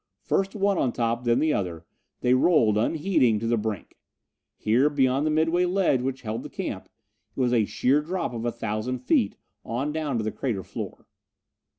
First 0.23 0.55
one 0.55 0.79
on 0.79 0.91
top, 0.93 1.25
then 1.25 1.37
the 1.37 1.53
other, 1.53 1.85
they 2.21 2.33
rolled, 2.33 2.75
unheeding, 2.75 3.37
to 3.37 3.45
the 3.45 3.55
brink. 3.55 3.99
Here, 4.57 4.89
beyond 4.89 5.27
the 5.27 5.29
midway 5.29 5.65
ledge 5.65 6.01
which 6.01 6.23
held 6.23 6.41
the 6.41 6.49
camp, 6.49 6.85
it 7.35 7.39
was 7.39 7.53
a 7.53 7.65
sheer 7.65 8.01
drop 8.01 8.33
of 8.33 8.43
a 8.43 8.51
thousand 8.51 8.97
feet, 9.03 9.35
on 9.63 9.91
down 9.91 10.17
to 10.17 10.23
the 10.23 10.31
crater 10.31 10.63
floor. 10.63 11.05